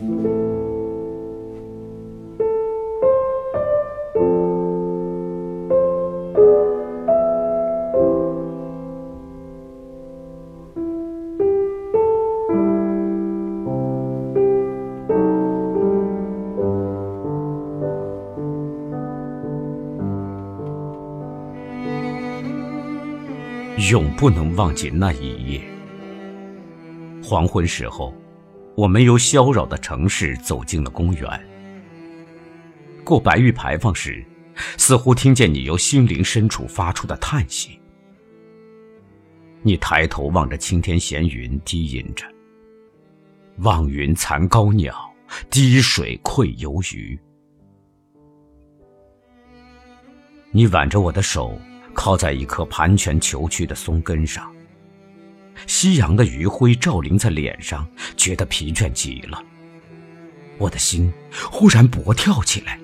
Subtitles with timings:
[0.00, 0.06] 永
[24.16, 25.60] 不能忘记那一夜。
[27.20, 28.14] 黄昏时候，
[28.78, 31.28] 我们由萧扰的城市走进了公园。
[33.02, 34.24] 过白玉牌坊时，
[34.76, 37.80] 似乎听见你由心灵深处发出的叹息。
[39.62, 42.24] 你抬头望着青天闲云，低吟着
[43.66, 45.12] ：“望云残高鸟，
[45.50, 47.18] 滴水愧游鱼。”
[50.54, 51.58] 你挽着我的手。
[51.94, 54.54] 靠在一棵盘旋虬曲的松根上，
[55.66, 57.86] 夕阳的余晖照临在脸上，
[58.16, 59.42] 觉得疲倦极了。
[60.58, 61.12] 我的心
[61.50, 62.78] 忽然搏跳起来。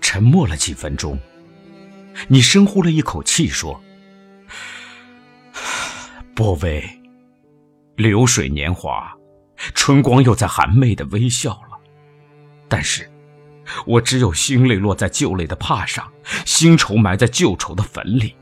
[0.00, 1.18] 沉默了几分钟，
[2.28, 3.80] 你深呼了一口气，说
[6.34, 6.82] ：“波薇，
[7.96, 9.12] 流水年华，
[9.74, 11.78] 春光又在含媚的微笑了，
[12.68, 13.10] 但是。”
[13.86, 16.12] 我只有心泪落在旧泪的帕上，
[16.44, 18.34] 新愁埋在旧愁的坟里。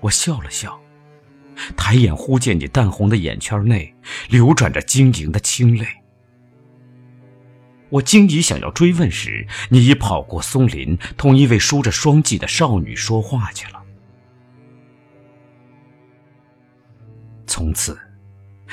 [0.00, 0.80] 我笑了笑，
[1.76, 3.94] 抬眼忽见你淡红的眼圈内
[4.28, 5.86] 流转着晶莹的清泪。
[7.88, 13.82] 我惊疑想要追问时，你已跑过松林，同一位梳着双髻的少女说话去了。
[17.46, 17.98] 从此。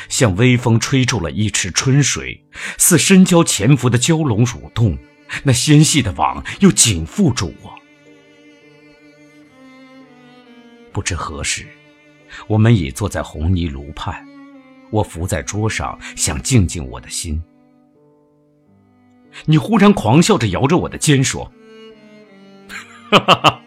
[0.10, 2.44] 像微风吹皱了一池春水，
[2.80, 4.98] 似深礁潜伏的蛟龙蠕动，
[5.44, 7.80] 那纤细的网又紧缚住我。
[10.94, 11.66] 不知何时，
[12.48, 14.24] 我们已坐在红泥炉畔，
[14.92, 17.42] 我伏在桌上，想静静我的心。
[19.46, 21.52] 你忽然狂笑着摇着我的肩说
[23.10, 23.62] ：“哈哈哈，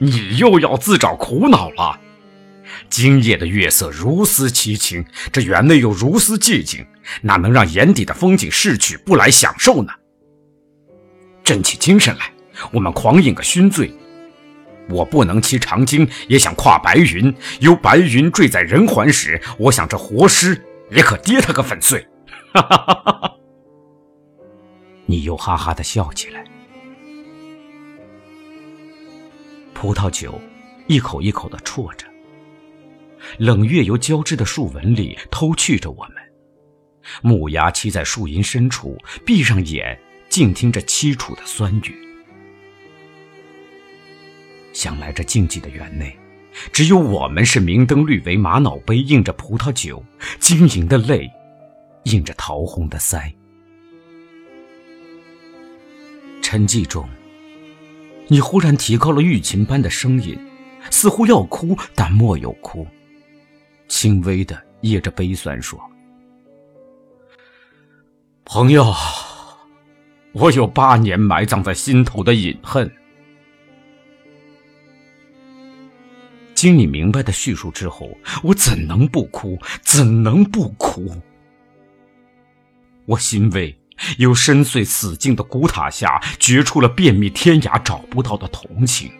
[0.00, 2.00] 你又要自找苦恼了。”
[2.88, 6.86] 今夜的月色如丝凄清，这园内又如斯寂静，
[7.20, 9.92] 哪能让眼底的风景逝去不来享受呢？
[11.44, 12.32] 振起精神来，
[12.72, 13.92] 我们狂饮个熏醉。
[14.90, 17.34] 我不能骑长鲸，也想跨白云。
[17.60, 22.06] 有白云坠在人寰时，我想这活尸也可跌他个粉碎。
[25.06, 26.44] 你又哈哈的笑起来。
[29.74, 30.40] 葡萄酒
[30.86, 32.06] 一口一口的啜着。
[33.38, 36.14] 冷月由交织的树纹里偷去着我们，
[37.22, 38.96] 木牙栖在树荫深处，
[39.26, 39.98] 闭上眼，
[40.28, 42.09] 静听着凄楚的酸雨。
[44.72, 46.16] 想来这静寂的园内，
[46.72, 50.02] 只有我们是明灯绿围玛瑙杯，映着葡萄酒，
[50.38, 51.30] 晶莹的泪，
[52.04, 53.32] 映着桃红的腮。
[56.42, 57.08] 沉寂中，
[58.28, 60.38] 你忽然提高了玉琴般的声音，
[60.90, 62.86] 似乎要哭，但莫有哭。
[63.88, 65.78] 轻微的噎着悲酸说
[68.44, 68.92] ：“朋友，
[70.32, 72.90] 我有八年埋葬在心头的隐恨。”
[76.60, 79.58] 经你明白的叙述之后，我怎能不哭？
[79.80, 81.10] 怎能不哭？
[83.06, 83.74] 我欣慰，
[84.18, 89.10] 由深邃死境的古塔下掘出了遍觅天涯找不到的同情。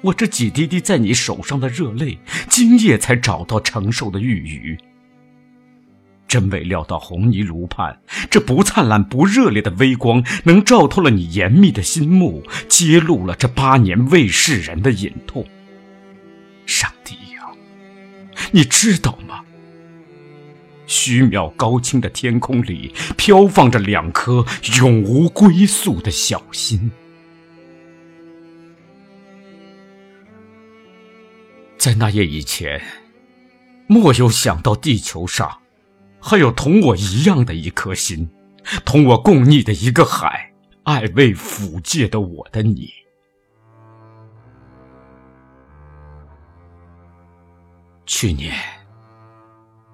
[0.00, 4.78] 我这几滴滴在你手上的热泪，今夜才找到承受的玉宇。
[6.32, 8.00] 真未料到红泥炉畔，
[8.30, 15.46] 这不灿烂不热烈的微光，能照透了你严密的心目，揭露了这八年未世人的隐痛。
[16.64, 17.52] 上帝呀，
[18.50, 19.44] 你知道吗？
[20.86, 24.46] 虚渺高清的天空里，飘放着两颗
[24.78, 26.90] 永无归宿的小心。
[31.76, 32.80] 在那夜以前，
[33.86, 35.58] 莫有想到地球上
[36.24, 38.30] 还有同我一样的一颗心，
[38.84, 40.52] 同我共逆的一个海，
[40.84, 42.88] 爱未抚界的我的你。
[48.06, 48.54] 去年，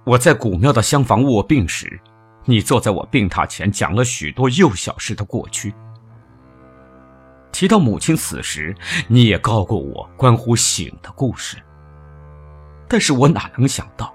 [0.04, 1.98] 我在古庙的厢房卧病时，
[2.44, 5.72] 你坐在我病榻前，讲了许多幼小时的过去。
[7.50, 8.76] 提到母亲死时，
[9.08, 11.56] 你也告过我关乎醒的故事。
[12.86, 14.14] 但是我哪能想到，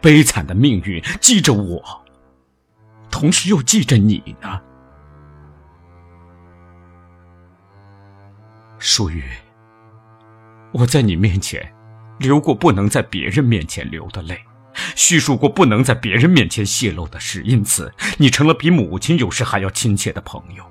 [0.00, 2.02] 悲惨的命运记着我，
[3.10, 4.60] 同时又记着你呢？
[8.78, 9.22] 淑玉，
[10.72, 11.72] 我在你面前
[12.18, 14.38] 流过不能在别人面前流的泪，
[14.96, 20.64] 叙述过不能在别人面前泄露的事，因此你成了比母亲有时还要亲切的朋友。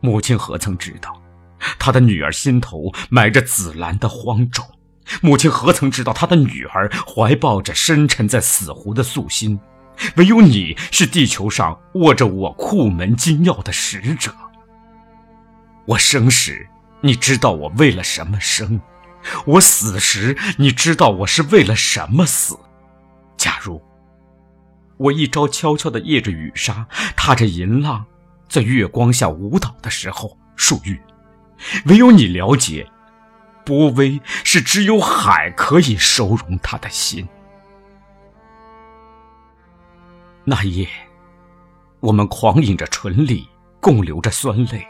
[0.00, 1.20] 母亲何曾知道，
[1.78, 4.64] 她的女儿心头埋着紫兰的荒冢？
[5.20, 9.58] 母亲何曾知道，她的女儿怀抱着深沉在死湖的素心？
[10.16, 14.34] 唯有你是地球上握着我库门金钥的使者。
[15.84, 16.66] 我生时，
[17.00, 18.80] 你知道我为了什么生；
[19.44, 22.58] 我死时，你知道我是为了什么死。
[23.36, 23.82] 假如
[24.96, 28.04] 我一朝悄悄地夜着雨纱，踏着银浪，
[28.48, 31.00] 在月光下舞蹈的时候，树玉，
[31.86, 32.88] 唯有你了解，
[33.64, 37.28] 波微是只有海可以收容他的心。
[40.44, 40.88] 那夜，
[42.00, 43.48] 我们狂饮着醇里，
[43.80, 44.86] 共流着酸泪。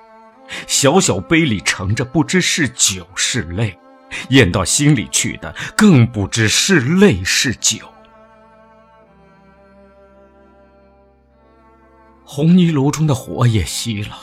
[0.66, 3.78] 小小杯里盛着不知是酒是泪，
[4.30, 7.86] 咽到心里去的更不知是泪是酒。
[12.24, 14.16] 红泥炉中的火也熄了，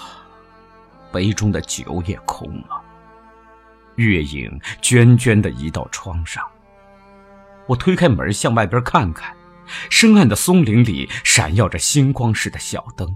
[1.12, 2.82] 杯中的酒也空了。
[4.00, 6.44] 月影涓涓地移到窗上，
[7.68, 9.36] 我推开门向外边看看，
[9.90, 13.16] 深暗的松林里闪耀着星光似的小灯。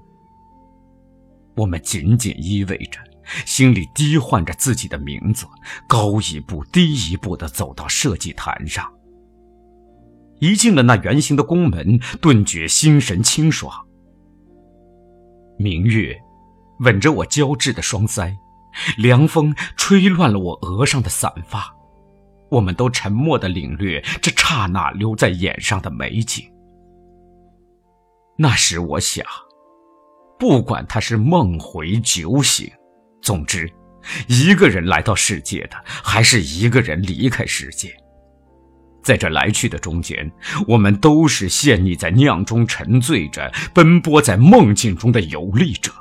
[1.55, 2.99] 我们紧紧依偎着，
[3.45, 5.45] 心里低唤着自己的名字，
[5.87, 8.91] 高一步低一步地走到设计坛上。
[10.39, 13.71] 一进了那圆形的宫门，顿觉心神清爽。
[15.57, 16.19] 明月
[16.79, 18.35] 吻着我娇稚的双腮，
[18.97, 21.73] 凉风吹乱了我额上的散发。
[22.49, 26.45] 我们都沉默地领略这刹那留在眼上的美景。
[28.37, 29.25] 那时我想。
[30.39, 32.69] 不管他是梦回酒醒，
[33.21, 33.71] 总之，
[34.27, 37.95] 一个人来到世界的，还是一个人离开世界。
[39.01, 40.29] 在这来去的中间，
[40.67, 45.91] 我们都是陷溺在酿中沉醉着，奔波在梦境中的游历者。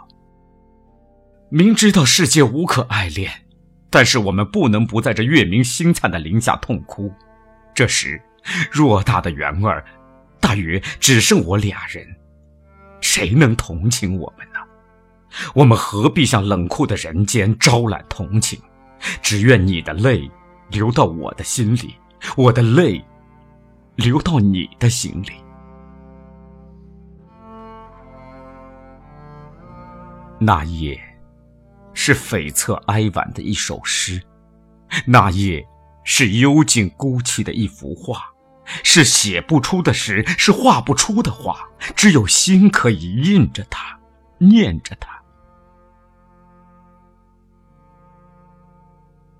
[1.54, 3.30] 明知道世界无可爱恋，
[3.90, 7.12] 但是我们不能不在这月明星灿的林下痛哭。
[7.74, 8.18] 这时，
[8.72, 9.84] 偌大的园儿，
[10.40, 12.06] 大约只剩我俩人。
[13.02, 14.60] 谁能同情我们呢？
[15.54, 18.58] 我们何必向冷酷的人间招揽同情？
[19.20, 20.30] 只愿你的泪
[20.70, 21.94] 流到我的心里，
[22.34, 23.04] 我的泪
[23.96, 25.32] 流到你的心里。
[30.38, 30.98] 那夜
[31.94, 34.22] 是悱恻哀婉的一首诗，
[35.06, 35.66] 那夜
[36.04, 38.30] 是幽静孤寂的一幅画。
[38.84, 43.98] 是写不出的诗，是画不出的画，只有心可以印着它，
[44.38, 45.20] 念着它。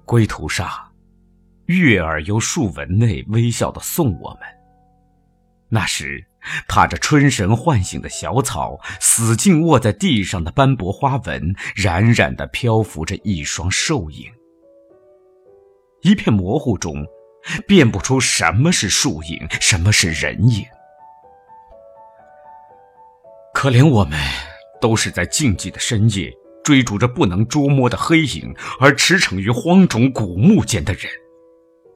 [0.04, 0.68] 归途上，
[1.66, 4.40] 月儿由树纹内微笑的送我们。
[5.68, 6.22] 那时，
[6.68, 14.30] 踏着春神唤醒的小草，死劲卧在地上的斑驳花纹，冉冉的漂浮着一双瘦影。
[16.02, 17.04] 一片模糊中。
[17.66, 20.64] 辨不出什么是树影，什么是人影。
[23.52, 24.16] 可怜我们，
[24.80, 31.10] 都是在静寂的深夜，追逐着不能捉摸的黑影，而驰骋于荒冢古墓间的人，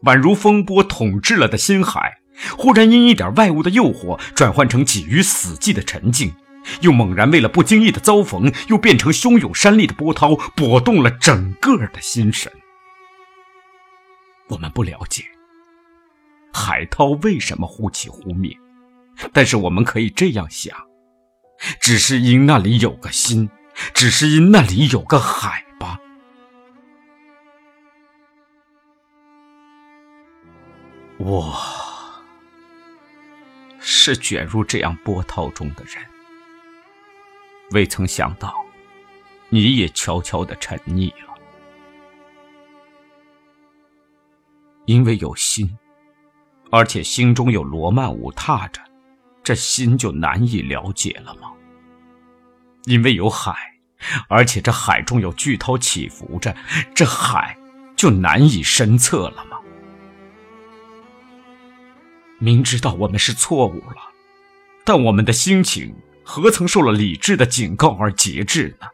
[0.03, 2.13] 宛如风波统治了的心海，
[2.57, 6.35] 忽然因一点外物的诱惑，转换成几于死寂的沉静，
[6.81, 12.53] 又猛然为了不经意的遭逢，又变成汹涌山立的波涛，拨动了整个的心神。
[14.49, 15.25] 我们不了解。
[16.53, 18.57] 海涛为什么忽起忽灭？
[19.33, 20.77] 但是我们可以这样想：
[21.81, 23.49] 只是因那里有个心，
[23.95, 25.99] 只是因那里有个海吧。
[31.19, 31.51] 我
[34.07, 35.97] 是卷入这样波涛中的人，
[37.73, 38.65] 未曾想到
[39.49, 41.35] 你也悄悄的沉溺了，
[44.85, 45.77] 因为有心。
[46.71, 48.81] 而且心中有罗曼舞踏着，
[49.43, 51.51] 这心就难以了解了吗？
[52.85, 53.57] 因为有海，
[54.29, 56.55] 而且这海中有巨涛起伏着，
[56.95, 57.59] 这海
[57.97, 59.56] 就难以深测了吗？
[62.39, 63.97] 明知道我们是错误了，
[64.85, 68.87] 但我们的心情何曾受了理智的警告而节制呢？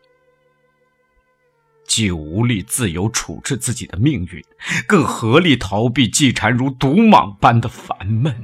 [1.84, 4.42] 既无力自由处置自己的命运，
[4.87, 8.34] 更合力逃避季蝉如毒蟒般的烦闷。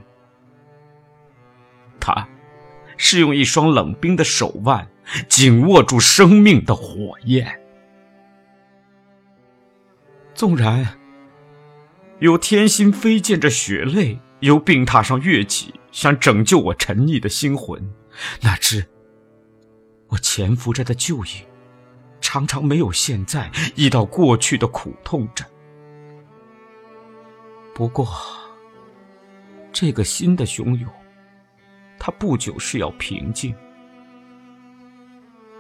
[2.00, 2.28] 他，
[2.96, 4.90] 是用一双冷冰的手腕
[5.28, 7.60] 紧握住生命的火焰。
[10.34, 10.98] 纵然
[12.18, 17.92] 有天心飞溅着血泪，由病榻上跃起，想拯救我沉溺的心魂。
[18.40, 18.84] 哪知
[20.08, 21.44] 我潜伏着的旧影，
[22.20, 25.44] 常常没有现在，遇到过去的苦痛着。
[27.74, 28.08] 不过，
[29.72, 30.90] 这个新的汹涌，
[31.98, 33.54] 它不久是要平静。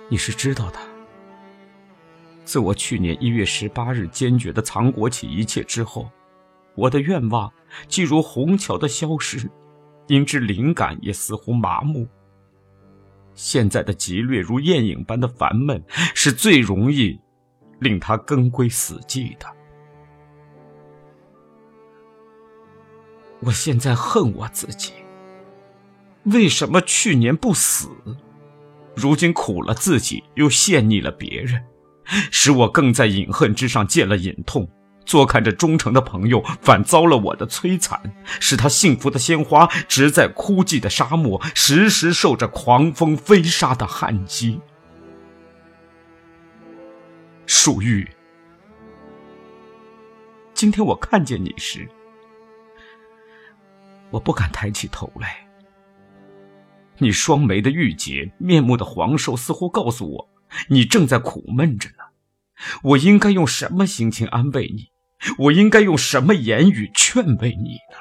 [0.08, 0.78] 你是知道的。
[2.44, 6.10] 自我去年一月十八日坚决的藏国起一切之后。
[6.78, 7.52] 我的愿望，
[7.88, 9.50] 既如虹桥的消失，
[10.06, 12.06] 因之灵感也似乎麻木。
[13.34, 15.82] 现在的急掠如艳影般的烦闷，
[16.14, 17.20] 是最容易
[17.80, 19.46] 令他根归死寂的。
[23.40, 24.92] 我现在恨我自己，
[26.26, 27.88] 为什么去年不死？
[28.94, 31.60] 如今苦了自己，又陷溺了别人，
[32.30, 34.68] 使我更在隐恨之上见了隐痛。
[35.08, 44.60] 坐看着忠诚的朋友反遭了我的摧残，使他幸福的鲜花植在枯寂的沙漠，时时受着狂风飞沙的旱击。
[47.46, 48.06] 树玉，
[50.52, 51.88] 今天我看见你时，
[54.10, 55.48] 我不敢抬起头来。
[56.98, 60.28] 你双眉的郁结，面目的黄瘦，似乎告诉我，
[60.68, 62.04] 你正在苦闷着呢。
[62.82, 64.88] 我应该用什么心情安慰你？
[65.38, 67.98] 我应该用什么言语劝慰你呢？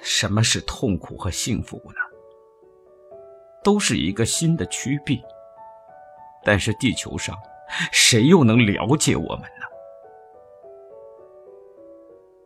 [0.00, 2.00] 什么是痛苦和幸福呢？
[3.62, 5.20] 都是一个新的区别。
[6.44, 7.36] 但是地球上，
[7.92, 9.66] 谁又能了解我们呢？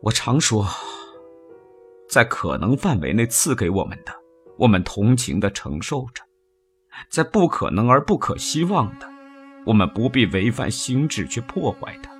[0.01, 0.67] 我常说，
[2.09, 4.11] 在可能范围内赐给我们的，
[4.57, 6.23] 我们同情的承受着；
[7.09, 9.07] 在不可能而不可希望的，
[9.65, 12.11] 我们不必违反心智去破坏它。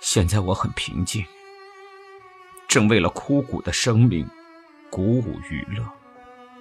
[0.00, 1.24] 现在我很平静，
[2.66, 4.28] 正为了枯骨的生命
[4.90, 5.84] 鼓舞娱乐，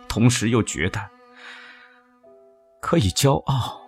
[0.07, 1.09] 同时又觉得
[2.81, 3.81] 可以骄傲。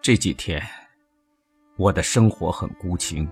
[0.00, 0.62] 这几天，
[1.76, 3.28] 我的生活很孤清。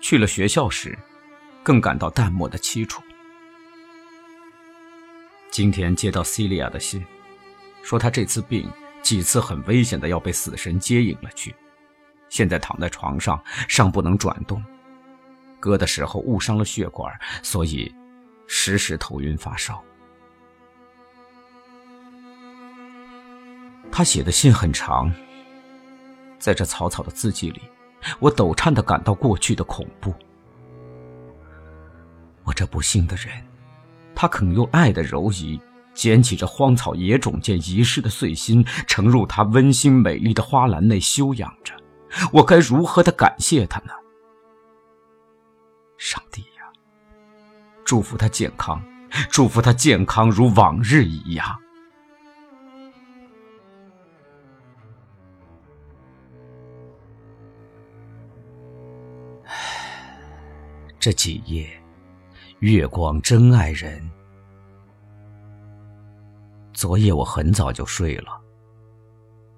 [0.00, 0.98] 去了学校时，
[1.62, 3.00] 更感到淡漠的凄楚。
[5.52, 7.04] 今天接到西利亚的信，
[7.82, 8.66] 说他这次病
[9.02, 11.54] 几次很危险的要被死神接引了去，
[12.30, 14.64] 现在躺在床上尚不能转动，
[15.60, 17.94] 割的时候误伤了血管，所以
[18.46, 19.84] 时时头晕发烧。
[23.90, 25.12] 他写的信很长，
[26.38, 27.60] 在这草草的字迹里，
[28.20, 30.14] 我抖颤的感到过去的恐怖。
[32.42, 33.51] 我这不幸的人。
[34.22, 35.60] 他肯用爱的柔仪
[35.94, 41.74] 捡起这荒草野种间遗失的碎心，盛入他温馨美丽的花篮内休养着。
[42.32, 43.92] 我该如何的感谢他呢？
[45.98, 46.70] 上帝呀，
[47.84, 48.80] 祝福他健康，
[49.28, 51.58] 祝福他健康如往日一样。
[61.00, 61.81] 这几夜。
[62.62, 64.00] 月光真爱人。
[66.72, 68.40] 昨夜我很早就睡了。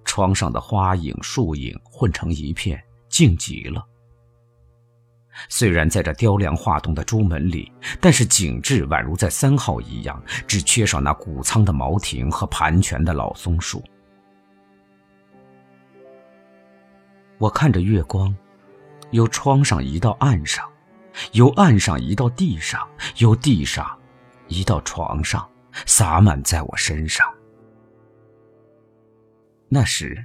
[0.07, 3.87] 窗上的花影、树影混成一片，静极了。
[5.51, 7.71] 虽然在这雕梁画栋的朱门里，
[8.01, 13.85] 但是景致宛如在三号一样，只缺少那谷仓的茅亭和盘旋的老松树。
[17.37, 18.35] 我看着月光，
[19.11, 20.67] 由窗上移到岸上。
[21.33, 22.87] 由岸上移到地上，
[23.19, 23.99] 由地上
[24.49, 25.49] 移到床上，
[25.87, 27.27] 洒满在我身上。
[29.69, 30.25] 那时，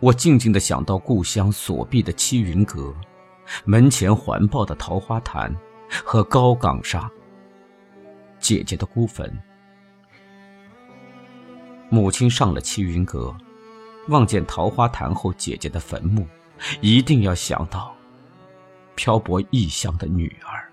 [0.00, 2.94] 我静静的想到故乡锁闭的七云阁，
[3.64, 5.54] 门前环抱的桃花潭，
[6.04, 7.10] 和高岗上
[8.38, 9.30] 姐姐的孤坟。
[11.90, 13.34] 母亲上了七云阁，
[14.08, 16.26] 望见桃花潭后姐姐的坟墓，
[16.80, 17.94] 一定要想到。
[18.98, 20.68] 漂泊异乡的女儿。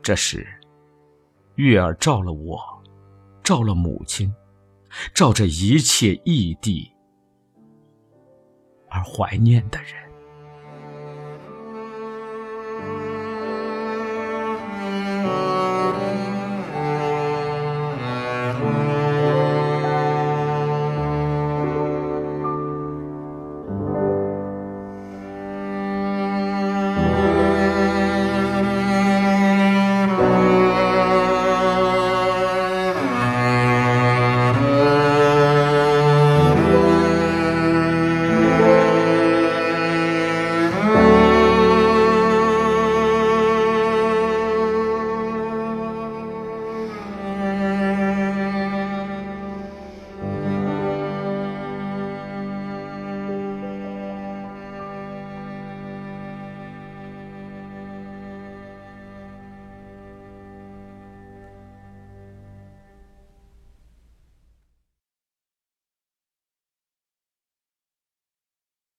[0.00, 0.46] 这时，
[1.56, 2.60] 月儿照了我，
[3.42, 4.32] 照了母亲，
[5.12, 6.88] 照着一切异地
[8.88, 10.05] 而怀念的人。